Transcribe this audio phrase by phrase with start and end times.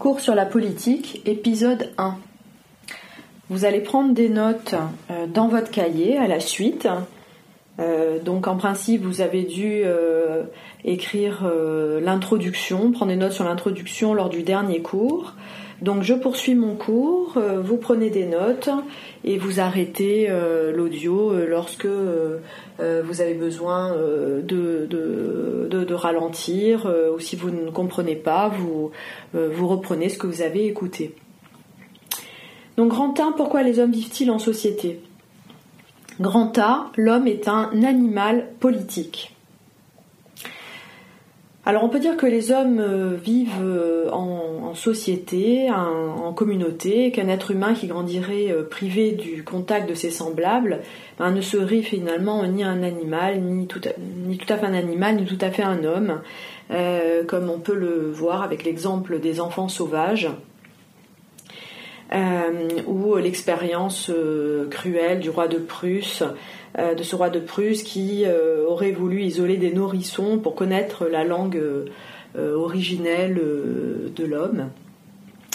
[0.00, 2.16] Cours sur la politique, épisode 1.
[3.50, 4.74] Vous allez prendre des notes
[5.10, 6.88] euh, dans votre cahier à la suite.
[7.78, 10.44] Euh, donc en principe, vous avez dû euh,
[10.86, 11.46] écrire
[12.00, 15.34] l'introduction, prendre des notes sur l'introduction lors du dernier cours.
[15.82, 18.68] Donc je poursuis mon cours, vous prenez des notes
[19.24, 20.28] et vous arrêtez
[20.74, 28.90] l'audio lorsque vous avez besoin de, de, ralentir ou si vous ne comprenez pas, vous,
[29.32, 31.14] vous reprenez ce que vous avez écouté.
[32.76, 35.00] Donc grand A, pourquoi les hommes vivent-ils en société?
[36.18, 39.34] Grand A, l'homme est un animal politique.
[41.66, 47.28] Alors on peut dire que les hommes euh, vivent euh, en, société, en, communauté, qu'un
[47.28, 50.80] être humain qui grandirait euh, privé du contact de ses semblables
[51.18, 55.38] ben, ne serait finalement ni un animal, ni tout, à, fait un animal, ni tout
[55.40, 56.20] à fait un homme,
[57.26, 60.30] comme on peut le voir avec l'exemple des enfants sauvages.
[62.86, 64.10] Ou l'expérience
[64.70, 66.22] cruelle du roi de Prusse,
[66.78, 68.24] euh, de ce roi de Prusse qui
[68.66, 71.60] aurait voulu isoler des nourrissons pour connaître la langue
[72.36, 73.34] originelle
[74.14, 74.70] de l'homme.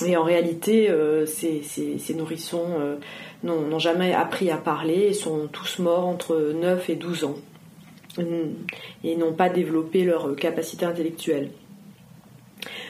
[0.05, 0.93] Et en réalité,
[1.25, 2.97] ces, nourrissons
[3.43, 7.35] n'ont jamais appris à parler et sont tous morts entre 9 et 12 ans
[9.03, 11.49] et n'ont pas développé leur capacité intellectuelle.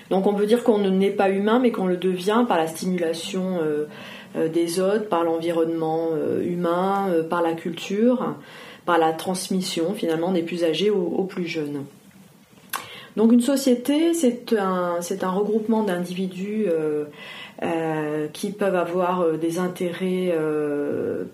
[0.09, 3.59] Donc on peut dire qu'on n'est pas humain, mais qu'on le devient par la stimulation
[3.61, 3.85] euh, euh,
[4.35, 8.35] des autres, par l'environnement euh, humain, par la culture,
[8.85, 11.85] par la transmission finalement des plus âgés aux, plus jeunes.
[13.17, 16.67] Donc une société, c'est un, un, regroupement d'individus
[18.33, 20.35] qui peuvent avoir des intérêts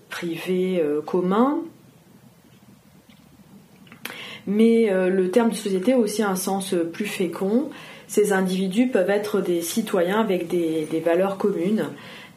[0.08, 1.58] privés communs,
[4.46, 7.68] mais le terme de société a aussi un sens plus fécond.
[8.12, 11.86] Ces individus peuvent être des citoyens avec des, valeurs communes,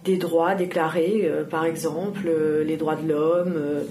[0.05, 3.83] des droits déclarés, euh, par exemple euh, les droits de l'homme, euh,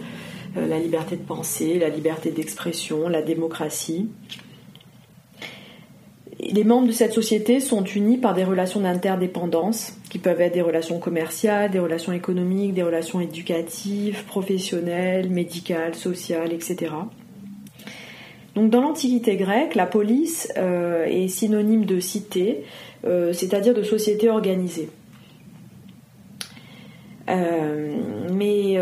[0.56, 4.08] la liberté de penser, la liberté d'expression, la démocratie.
[6.38, 10.62] Les membres de cette société sont unis par des relations d'interdépendance, qui peuvent être des
[10.62, 16.92] relations commerciales, des relations économiques, des relations éducatives, professionnelles, médicales, sociales, etc.
[18.54, 22.62] Donc dans l'Antiquité grecque, la police est synonyme de cité,
[23.02, 24.90] c'est-à-dire de société organisée.
[27.28, 27.96] Euh,
[28.32, 28.78] mais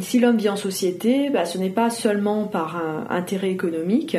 [0.00, 2.80] si l'homme vit en société, bah, ce n'est pas seulement par
[3.10, 4.16] intérêt économique.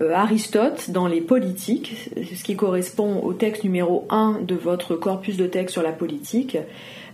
[0.00, 5.46] Aristote, dans les politiques, ce qui correspond au texte numéro 1 de votre corpus de
[5.46, 6.58] texte sur la politique,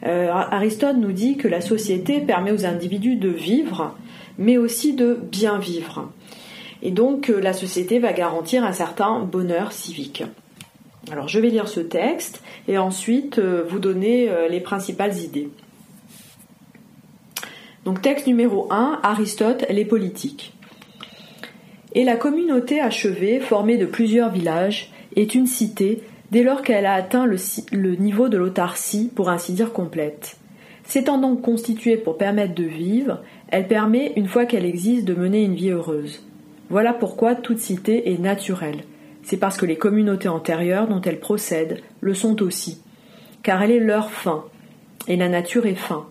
[0.02, 3.94] Aristote nous dit que la société permet aux individus de vivre,
[4.38, 6.10] mais aussi de bien vivre.
[6.82, 10.24] Et donc euh, la société va garantir un certain bonheur civique.
[11.10, 15.50] Alors je vais lire ce texte et ensuite euh, vous donner euh, les principales idées.
[17.90, 20.52] Donc texte numéro 1, Aristote, les politiques.
[21.92, 26.00] Et la communauté achevée, formée de plusieurs villages, est une cité
[26.30, 30.36] dès lors qu'elle a atteint le, niveau de l'autarcie, pour ainsi dire complète.
[30.84, 35.42] S'étant donc constituée pour permettre de vivre, elle permet, une fois qu'elle existe, de mener
[35.42, 36.24] une vie heureuse.
[36.68, 38.84] Voilà pourquoi toute cité est naturelle.
[39.24, 42.82] C'est parce que les communautés antérieures dont elle procède le sont aussi,
[43.42, 44.44] car elle est leur fin,
[45.08, 46.06] et la nature est fin.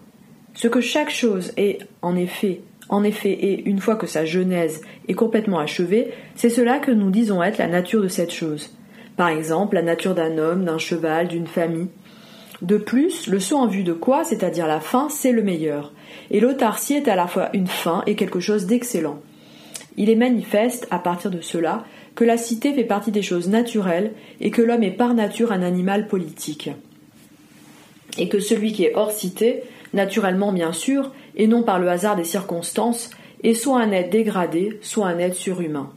[0.54, 4.82] Ce que chaque chose est, en effet, en effet, et une fois que sa genèse
[5.08, 8.76] est complètement achevée, c'est cela que nous disons être la nature de cette chose.
[9.16, 11.90] Par exemple, la nature d'un homme, d'un cheval, d'une famille.
[12.62, 15.94] De plus, le saut en vue de quoi, c'est-à-dire la fin, c'est le meilleur.
[16.32, 19.20] Et l'autarcie est à la fois une fin et quelque chose d'excellent.
[19.96, 21.86] Il est manifeste, à partir de cela,
[22.16, 25.62] que la cité fait partie des choses naturelles et que l'homme est par nature un
[25.62, 26.70] animal politique.
[28.18, 32.16] Et que celui qui est hors cité, naturellement bien sûr, et non par le hasard
[32.16, 33.10] des circonstances,
[33.44, 35.92] est soit un être dégradé, soit un être surhumain.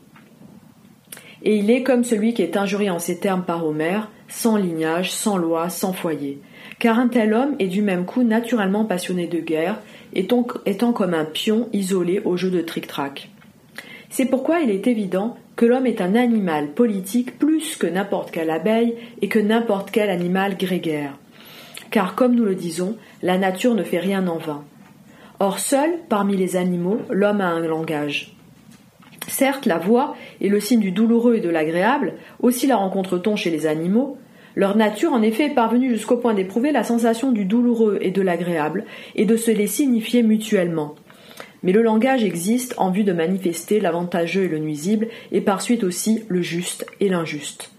[1.45, 5.11] Et il est comme celui qui est injurié en ces termes par Homère, sans lignage,
[5.11, 6.41] sans loi, sans foyer.
[6.79, 9.81] Car un tel homme est du même coup naturellement passionné de guerre,
[10.15, 13.31] étant, étant comme un pion isolé au jeu de tric-trac.
[14.09, 18.51] C'est pourquoi il est évident que l'homme est un animal politique plus que n'importe quelle
[18.51, 21.19] abeille et que n'importe quel animal grégaire.
[21.93, 24.65] Car comme nous le disons, la nature ne fait rien en vain.
[25.41, 28.35] Or seul, parmi les animaux, l'homme a un langage.
[29.29, 33.51] Certes, la voix est le signe du douloureux et de l'agréable, aussi la rencontre-t-on chez
[33.51, 34.17] les animaux.
[34.57, 38.23] Leur nature, en effet, est parvenue jusqu'au point d'éprouver la sensation du douloureux et de
[38.23, 38.85] l'agréable,
[39.15, 40.95] et de se les signifier mutuellement.
[41.63, 45.85] Mais le langage existe en vue de manifester l'avantageux et le nuisible, et par suite
[45.85, 47.72] aussi le juste et l'injuste.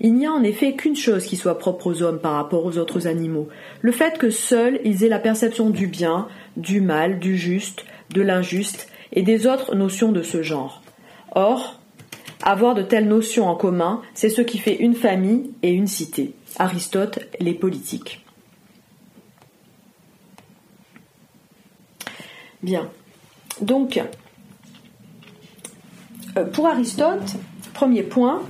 [0.00, 2.78] Il n'y a en effet qu'une chose qui soit propre aux hommes par rapport aux
[2.78, 3.48] autres animaux,
[3.80, 8.22] le fait que seuls ils aient la perception du bien, du mal, du juste, de
[8.22, 10.82] l'injuste et des autres notions de ce genre.
[11.34, 11.80] Or,
[12.42, 16.34] avoir de telles notions en commun, c'est ce qui fait une famille et une cité.
[16.58, 18.24] Aristote, les politiques.
[22.62, 22.88] Bien.
[23.60, 24.02] Donc,
[26.36, 27.36] euh, pour Aristote,
[27.74, 28.42] premier point,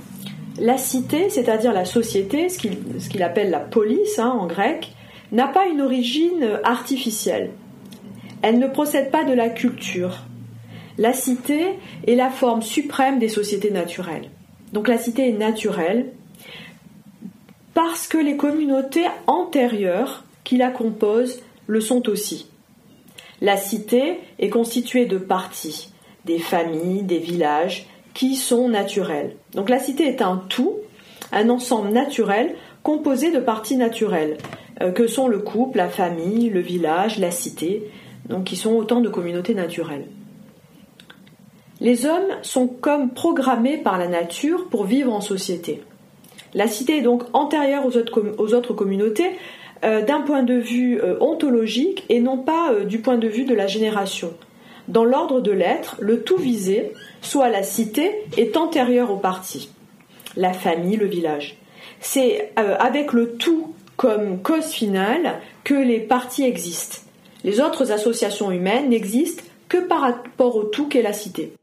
[0.59, 4.91] la cité, c'est-à-dire la société, ce qu'il appelle la police hein, en grec,
[5.31, 7.51] n'a pas une origine artificielle.
[8.41, 10.23] Elle ne procède pas de la culture.
[10.97, 11.77] La cité
[12.07, 14.29] est la forme suprême des sociétés naturelles.
[14.73, 16.11] Donc la cité est naturelle
[17.73, 22.49] parce que les communautés antérieures qui la composent le sont aussi.
[23.41, 25.91] La cité est constituée de parties,
[26.25, 27.85] des familles, des villages,
[28.17, 29.35] qui sont naturels.
[29.53, 30.73] Donc la cité est un tout,
[31.31, 34.39] un ensemble naturel composé de parties naturelles,
[34.81, 37.91] euh, que sont le couple, la famille, le village, la cité,
[38.27, 40.07] donc qui sont autant de communautés naturelles.
[41.79, 45.83] Les hommes sont comme programmés par la nature pour vivre en société.
[46.55, 47.97] La cité est donc antérieure aux
[48.55, 49.29] autres, communautés
[49.85, 53.53] euh, d'un point de vue euh, ontologique et non pas du point de vue de
[53.53, 54.33] la génération.
[54.87, 59.69] Dans l'ordre de l'être, le tout visé, soit la cité, est antérieur au parti,
[60.35, 61.57] la famille, le village.
[61.99, 66.99] C'est avec le tout comme cause finale que les partis existent.
[67.43, 71.53] Les autres associations humaines n'existent que par rapport au tout qu'est la cité.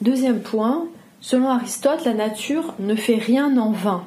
[0.00, 0.86] Deuxième point,
[1.20, 4.04] selon Aristote, la nature ne fait rien en vain.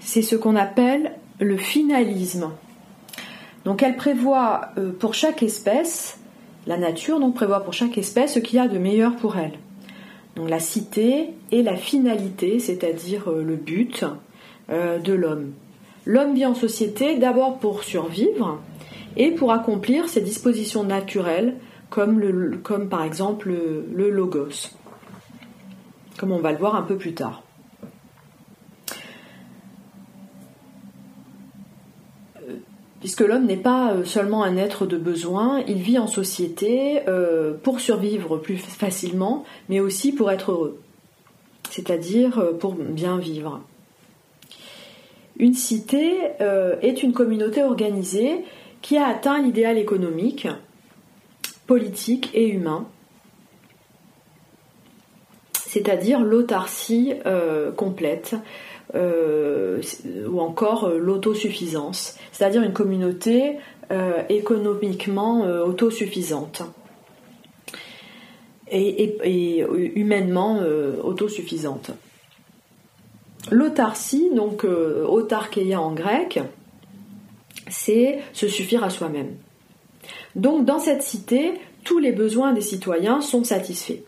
[0.00, 2.50] C'est ce qu'on appelle le finalisme.
[3.64, 6.18] Donc elle prévoit euh, pour chaque espèce,
[6.68, 9.58] la nature donc prévoit pour chaque espèce ce qu'il y a de meilleur pour elle.
[10.36, 14.04] Donc la cité et la finalité, c'est-à-dire euh, le but
[14.70, 15.54] euh, de l'homme.
[16.06, 18.60] L'homme vit en société d'abord pour survivre
[19.16, 21.56] et pour accomplir ses dispositions naturelles
[21.90, 24.70] comme, le, comme par exemple le logos
[26.18, 27.42] comme on va le voir un peu plus tard.
[33.00, 37.54] Puisque l'homme n'est pas euh, seulement un être de besoin, il vit en société euh,
[37.54, 40.80] pour survivre plus facilement, mais aussi pour être heureux,
[41.70, 43.60] c'est-à-dire pour bien vivre.
[45.38, 46.18] Une cité
[46.82, 48.44] est une communauté organisée
[48.82, 50.48] qui a atteint l'idéal économique,
[51.68, 52.88] politique et humain
[55.68, 58.38] c'est-à-dire l'autarcie euh, complète euh,
[58.94, 63.56] ou encore euh, l'autosuffisance, c'est-à-dire une communauté
[64.28, 66.60] économiquement autosuffisante
[68.70, 69.64] et,
[69.94, 70.60] humainement
[71.02, 71.92] autosuffisante.
[73.50, 76.38] L'autarcie, donc autarkeia en grec,
[77.70, 79.36] c'est se suffire à soi-même.
[80.36, 84.02] Donc dans cette cité, tous les besoins des citoyens sont satisfaits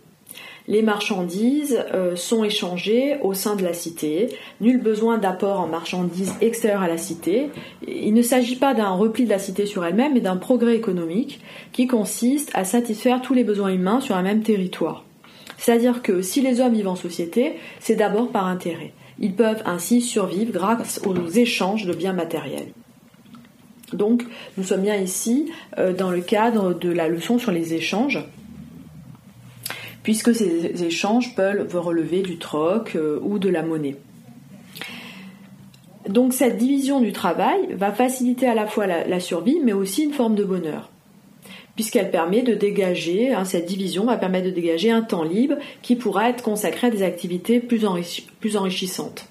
[0.70, 4.28] les marchandises euh, sont échangées au sein de la cité.
[4.60, 7.50] Nul besoin d'apport en marchandises extérieures à la cité.
[7.88, 11.40] Il ne s'agit pas d'un repli de la cité sur elle-même, mais d'un progrès économique
[11.72, 15.04] qui consiste à satisfaire tous les besoins humains sur un même territoire.
[15.58, 18.92] C'est-à-dire que si les hommes vivent en société, c'est d'abord par intérêt.
[19.18, 22.72] Ils peuvent ainsi survivre grâce aux échanges de biens matériels.
[23.92, 24.22] Donc,
[24.56, 28.20] nous sommes bien ici euh, dans le cadre de la leçon sur les échanges
[30.02, 33.96] puisque ces échanges peuvent relever du troc euh, ou de la monnaie.
[36.08, 40.12] Donc cette division du travail va faciliter à la fois la, survie, mais aussi une
[40.12, 40.90] forme de bonheur,
[41.74, 45.96] puisqu'elle permet de dégager, hein, cette division va permettre de dégager un temps libre qui
[45.96, 47.84] pourra être consacré à des activités plus,
[48.56, 49.26] enrichissantes.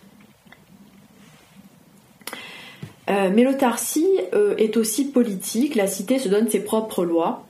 [3.10, 7.49] Euh, mais l'autarcie euh, est aussi politique, la cité se donne ses propres lois,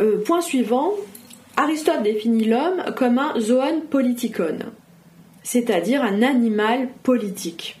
[0.00, 0.94] euh, point suivant,
[1.56, 4.58] Aristote définit l'homme comme un zoon politikon,
[5.42, 7.76] c'est-à-dire un animal politique.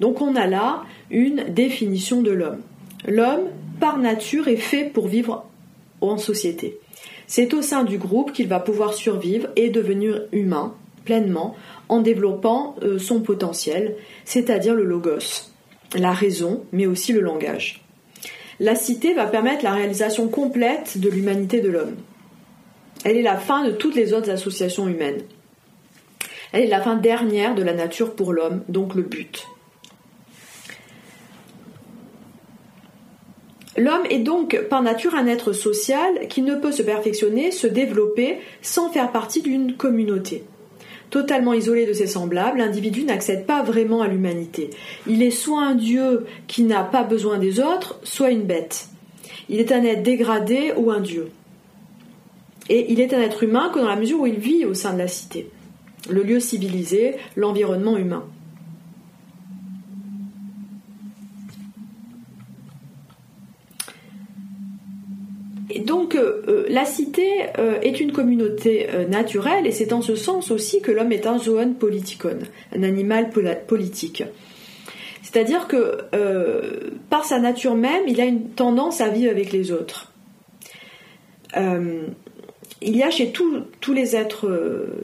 [0.00, 2.62] Donc on a là une définition de l'homme.
[3.06, 3.48] L'homme,
[3.78, 5.46] par nature, est fait pour vivre
[6.00, 6.78] en société.
[7.26, 10.74] C'est au sein du groupe qu'il va pouvoir survivre et devenir humain
[11.04, 11.54] pleinement
[11.88, 15.50] en développant euh, son potentiel, c'est-à-dire le logos,
[15.94, 17.79] la raison, mais aussi le langage
[18.60, 21.96] la cité va permettre la réalisation complète de l'humanité de l'homme.
[23.04, 25.22] Elle est la fin de toutes les autres associations humaines.
[26.52, 29.46] Elle est la fin dernière de la nature pour l'homme, donc le but.
[33.78, 38.40] L'homme est donc par nature un être social qui ne peut se perfectionner, se développer
[38.60, 40.44] sans faire partie d'une communauté.
[41.10, 44.70] Totalement isolé de ses semblables, l'individu n'accède pas vraiment à l'humanité.
[45.08, 48.88] Il est soit un dieu qui n'a pas besoin des autres, soit une bête.
[49.48, 51.30] Il est un être dégradé ou un dieu.
[52.68, 54.92] Et il est un être humain que dans la mesure où il vit au sein
[54.92, 55.50] de la cité,
[56.08, 58.24] le lieu civilisé, l'environnement humain.
[65.90, 70.50] donc euh, euh, la cité euh, est une communauté naturelle et c'est en ce sens
[70.50, 72.38] aussi que l'homme est un zoon politikon,
[72.74, 73.30] un animal
[73.66, 74.24] politique.
[75.22, 75.98] C'est-à-dire que
[77.08, 80.12] par sa nature même, il a une tendance à vivre avec les autres.
[81.54, 84.48] il y a chez tous les êtres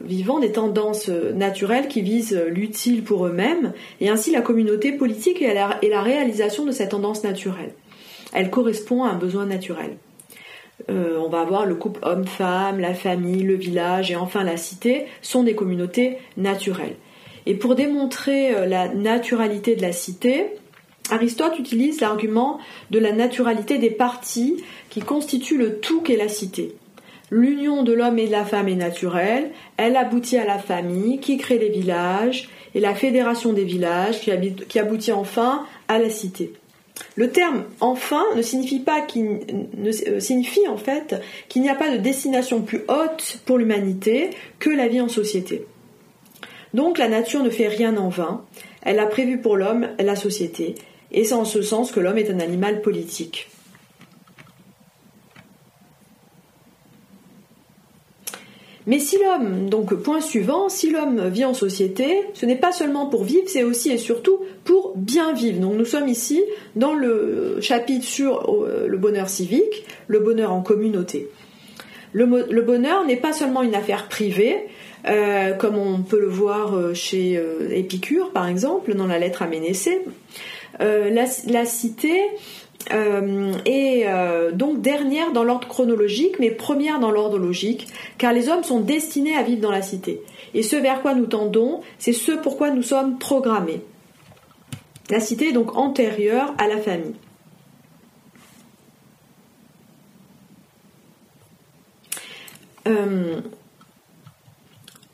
[0.03, 5.53] vivants des tendances naturelles qui visent l'utile pour eux-mêmes, et ainsi la communauté politique est
[5.53, 7.73] la réalisation de cette tendance naturelle.
[8.33, 9.97] Elle correspond à un besoin naturel.
[10.89, 15.05] Euh, on va avoir le couple homme-femme, la famille, le village et enfin la cité
[15.21, 16.95] sont des communautés naturelles.
[17.45, 20.45] Et pour démontrer euh, la naturalité de la cité,
[21.09, 22.59] Aristote utilise l'argument
[22.91, 26.75] de la naturalité des parties qui constituent le tout qu'est la cité.
[27.29, 31.37] L'union de l'homme et de la femme est naturelle, elle aboutit à la famille qui
[31.37, 36.53] crée les villages et la fédération des villages qui aboutit enfin à la cité.
[37.15, 39.39] Le terme enfin ne signifie pas qu'il
[39.85, 41.15] euh, en fait
[41.49, 45.65] qu'il n'y a pas de destination plus haute pour l'humanité que la vie en société.
[46.73, 48.45] Donc la nature ne fait rien en vain,
[48.81, 50.75] elle a prévu pour l'homme la société,
[51.11, 53.49] et c'est en ce sens que l'homme est un animal politique.
[58.87, 63.07] Mais si l'homme, donc point suivant, si l'homme vit en société, ce n'est pas seulement
[63.07, 65.59] pour vivre, c'est aussi et surtout pour bien vivre.
[65.59, 66.41] Donc nous sommes ici
[66.77, 71.29] dans le chapitre sur euh, le bonheur civique, le bonheur en communauté.
[72.13, 72.25] Le,
[72.61, 74.55] bonheur n'est pas seulement une affaire privée,
[75.07, 77.39] euh, comme on peut le voir euh, chez
[77.69, 80.01] Épicure par exemple, dans la lettre à Ménécée.
[80.79, 82.21] la, cité
[82.91, 88.49] euh, et euh, donc dernière dans l'ordre chronologique, mais première dans l'ordre logique, car les
[88.49, 90.21] hommes sont destinés à vivre dans la cité.
[90.53, 93.81] Et ce vers quoi nous tendons, c'est ce pourquoi nous sommes programmés.
[95.09, 97.15] La cité est donc antérieure à la famille.
[102.87, 103.41] Euh,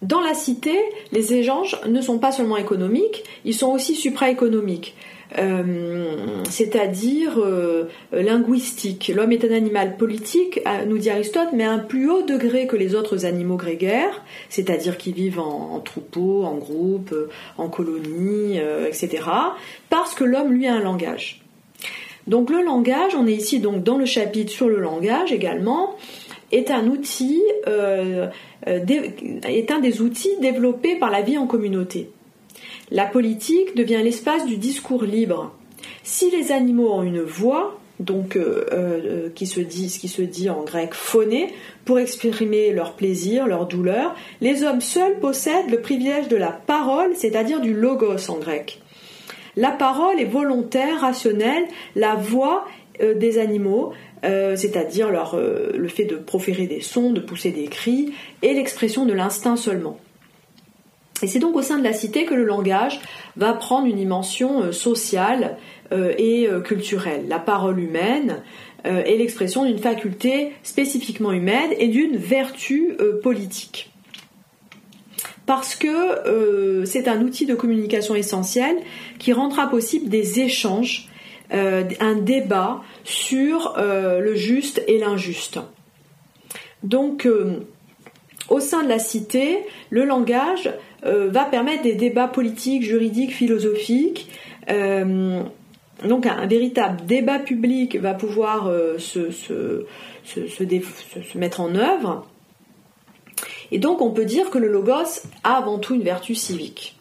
[0.03, 0.77] dans la cité,
[1.11, 4.95] les échanges ne sont pas seulement économiques, ils sont aussi supraéconomiques.
[5.39, 9.11] Euh, c'est-à-dire euh, linguistique.
[9.13, 12.75] L'homme est un animal politique, nous dit Aristote, mais à un plus haut degré que
[12.75, 17.15] les autres animaux grégaires, c'est-à-dire qui vivent en, troupeau, en groupe,
[17.57, 19.23] en colonie, euh, etc.
[19.89, 21.41] Parce que l'homme, lui, a un langage.
[22.27, 25.95] Donc le langage, on est ici donc dans le chapitre sur le langage également,
[26.51, 32.11] est un outil, est un des outils développés par la vie en communauté.
[32.93, 35.51] La politique devient l'espace du discours libre.
[36.03, 40.21] Si les animaux ont une voix, donc euh, euh, qui se dit, ce qui se
[40.21, 41.51] dit en grec phoné,
[41.85, 47.15] pour exprimer leur plaisir, leur douleur, les hommes seuls possèdent le privilège de la parole,
[47.15, 48.79] c'est-à-dire du logos en grec.
[49.55, 52.63] La parole est volontaire, rationnelle, la voix
[53.01, 58.53] euh, des animaux, c'est-à-dire le fait de proférer des sons, de pousser des cris, et
[58.53, 60.00] l'expression de l'instinct seulement.
[61.23, 62.99] Et c'est donc au sein de la cité que le langage
[63.37, 65.57] va prendre une dimension euh, sociale
[65.93, 67.27] euh, et euh, culturelle.
[67.29, 68.43] La parole humaine
[68.85, 73.93] est l'expression d'une faculté spécifiquement humaine et d'une vertu politique.
[75.45, 78.75] Parce que c'est un outil de communication essentiel
[79.19, 81.07] qui rendra possible des échanges,
[81.49, 85.59] un débat sur le juste et l'injuste.
[86.83, 87.25] Donc,
[88.50, 89.59] au sein de la cité,
[89.89, 90.71] le langage
[91.05, 94.29] euh, va permettre des débats politiques, juridiques, philosophiques.
[94.69, 95.41] Euh,
[96.05, 99.85] donc un, véritable débat public va pouvoir euh, se, se,
[101.38, 102.27] mettre en œuvre.
[103.71, 106.97] Et donc on peut dire que le logos a avant tout une vertu civique.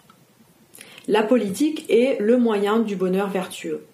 [1.09, 3.85] La politique est le moyen du bonheur vertueux.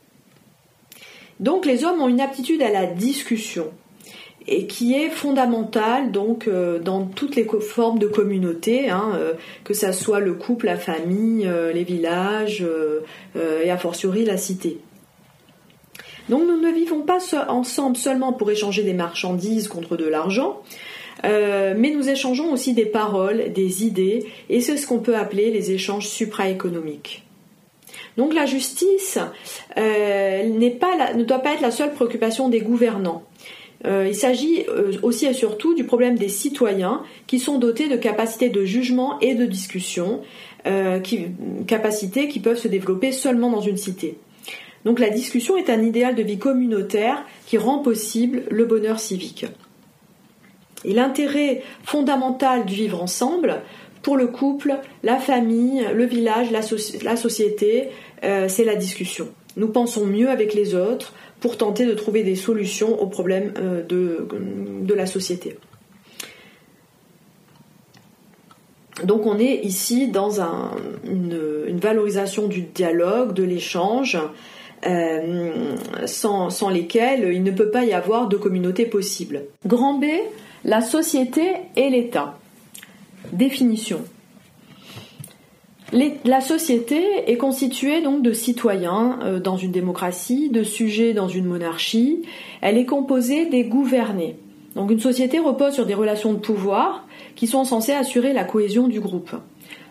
[1.41, 3.73] Donc les hommes ont une aptitude à la discussion,
[4.49, 9.75] et qui est fondamentale donc euh, dans toutes les formes de communauté, hein, euh, que
[9.75, 12.65] ça soit le couple, la famille, euh, les villages
[13.37, 14.79] et a fortiori la cité.
[16.29, 20.63] Donc nous ne vivons pas ensemble seulement pour échanger des marchandises contre de l'argent,
[21.23, 25.73] mais nous échangeons aussi des paroles, des idées, et c'est ce qu'on peut appeler les
[25.73, 27.25] échanges supraéconomiques.
[28.17, 29.19] Donc la justice
[29.75, 33.23] pas ne doit pas être la seule préoccupation des gouvernants
[33.85, 34.67] il s'agit
[35.03, 39.35] aussi et surtout du problème des citoyens qui sont dotés de capacités de jugement et
[39.35, 40.21] de discussion,
[41.05, 41.27] qui,
[41.67, 44.19] capacités qui peuvent se développer seulement dans une cité.
[44.85, 49.47] Donc la discussion est un idéal de vie communautaire qui rend possible le bonheur civique.
[50.85, 53.63] Et l'intérêt fondamental du vivre ensemble,
[54.03, 56.63] pour le couple, la famille, le village, la,
[57.17, 57.89] société,
[58.25, 59.29] euh, c'est la discussion.
[59.57, 63.83] Nous pensons mieux avec les autres pour tenter de trouver des solutions aux problèmes euh,
[63.83, 65.57] de, la société.
[69.05, 70.41] Donc on est ici dans
[71.05, 74.19] une, valorisation du dialogue, de l'échange,
[74.87, 75.77] euh,
[76.07, 79.45] sans, sans lesquels il ne peut pas y avoir de communauté possible.
[79.67, 80.07] Grand B,
[80.65, 82.39] la société et l'État.
[83.33, 84.05] Définition.
[85.93, 91.47] La société est constituée donc de citoyens euh, dans une démocratie, de sujets dans une
[91.47, 92.23] monarchie.
[92.61, 94.37] Elle est composée des gouvernés.
[94.75, 98.87] Donc une société repose sur des relations de pouvoir qui sont censées assurer la cohésion
[98.87, 99.35] du groupe.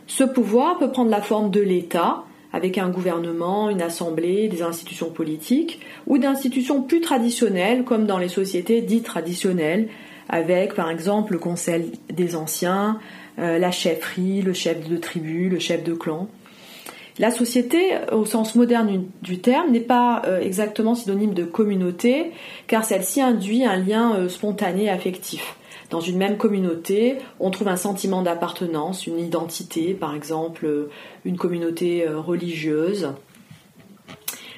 [0.05, 2.23] Ce pouvoir peut prendre la forme de l'État,
[2.53, 8.29] avec un gouvernement, une assemblée, des institutions politiques, ou d'institutions plus traditionnelles, comme dans les
[8.29, 9.89] sociétés dites traditionnelles,
[10.29, 12.99] avec par exemple le conseil des anciens,
[13.37, 16.27] la chefferie, le chef de tribu, le chef de clan.
[17.19, 22.31] La société, au sens moderne du terme, n'est pas euh, exactement synonyme de communauté,
[22.67, 25.55] car celle-ci induit un lien euh, spontané affectif.
[25.89, 30.89] Dans une même communauté, on trouve un sentiment d'appartenance, une identité, par exemple
[31.23, 33.13] une communauté religieuse.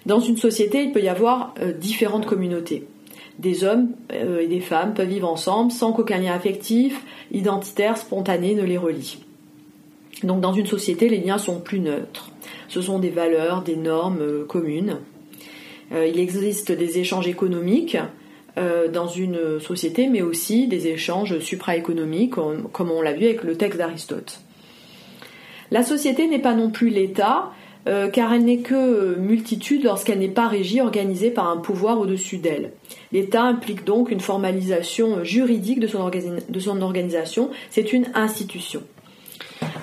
[0.07, 2.87] Dans une société, il peut y avoir différentes communautés
[3.39, 8.53] des hommes euh, et des femmes peuvent vivre ensemble sans qu'aucun lien affectif, identitaire, spontané
[8.53, 9.17] ne les relie.
[10.23, 12.31] Donc dans une société, les liens sont plus neutres.
[12.67, 14.97] Ce sont des valeurs, des normes euh, communes.
[15.93, 17.97] Euh, il existe des échanges économiques
[18.91, 23.77] dans une société, mais aussi des échanges supraéconomiques, comme on l'a vu avec le texte
[23.77, 24.41] d'Aristote.
[25.71, 27.53] La société n'est pas non plus l'État,
[27.89, 32.37] euh, car elle n'est que multitude lorsqu'elle n'est pas régie, organisée par un pouvoir au-dessus
[32.37, 32.71] d'elle.
[33.11, 38.83] L'État implique donc une formalisation juridique de son, organisation, c'est une institution.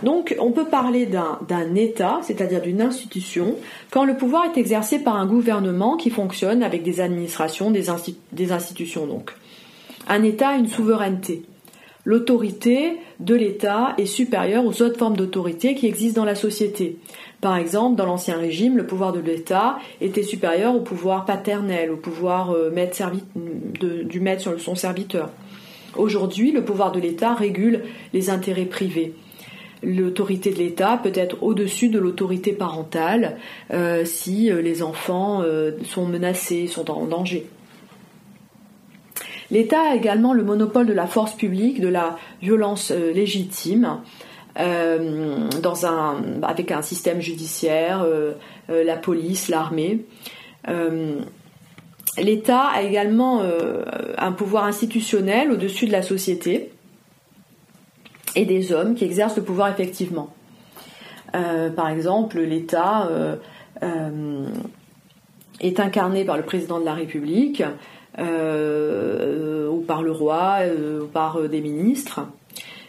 [0.05, 3.57] Donc on peut parler d'un État, c'est-à-dire d'une institution,
[3.91, 7.87] quand le pouvoir est exercé par un gouvernement qui fonctionne avec des administrations, des,
[8.33, 9.33] des institutions donc.
[10.07, 11.43] Un État a une souveraineté.
[12.07, 16.99] L'autorité de l'État est supérieure aux autres formes d'autorité qui existent dans la société.
[17.41, 21.97] Par exemple, dans l'Ancien Régime, le pouvoir de l'État était supérieur au pouvoir paternel, au
[21.97, 22.71] pouvoir euh,
[23.75, 25.31] du maître sur son serviteur.
[25.97, 29.13] Aujourd'hui, le pouvoir de l'État régule les intérêts privés.
[29.83, 33.37] L'autorité de l'État peut être au-dessus de l'autorité parentale
[33.73, 35.43] euh, si euh, les enfants
[35.83, 37.47] sont menacés, sont en danger.
[39.51, 44.01] L'État a également le monopole de la force publique, de la violence légitime.
[44.59, 48.33] Euh, dans un, avec un système judiciaire, euh,
[48.71, 50.07] euh, la police, l'armée.
[52.19, 53.43] L'État a également
[54.17, 56.73] un pouvoir institutionnel au-dessus de la société
[58.35, 60.35] et des hommes qui exercent le pouvoir effectivement.
[61.33, 63.11] par exemple, l'État
[65.61, 67.63] est incarné par le président de la République,
[68.19, 70.59] ou par le roi,
[71.01, 72.21] ou par des ministres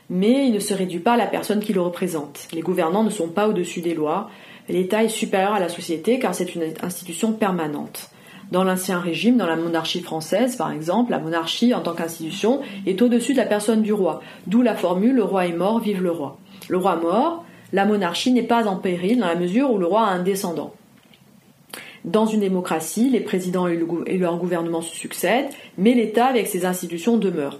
[0.09, 2.47] mais il ne se réduit pas à la personne qui le représente.
[2.53, 4.29] Les gouvernants ne sont pas au-dessus des lois.
[4.69, 8.09] L'État est supérieur à la société car c'est une institution permanente.
[8.51, 13.01] Dans l'ancien régime, dans la monarchie française par exemple, la monarchie en tant qu'institution est
[13.01, 16.11] au-dessus de la personne du roi, d'où la formule le roi est mort, vive le
[16.11, 16.37] roi.
[16.69, 20.03] Le roi mort, la monarchie n'est pas en péril dans la mesure où le roi
[20.03, 20.73] a un descendant.
[22.07, 27.17] Dans une démocratie, les présidents et leur gouvernement se succèdent, mais l'État avec ses institutions
[27.17, 27.59] demeure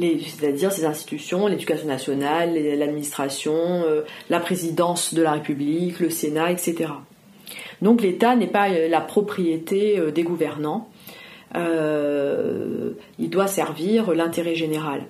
[0.00, 6.92] c'est-à-dire ces institutions, l'éducation nationale, l'administration, euh, la présidence de la République, le Sénat, etc.
[7.82, 10.88] Donc l'État n'est pas euh, la propriété euh, des gouvernants,
[11.54, 15.06] il doit servir l'intérêt général.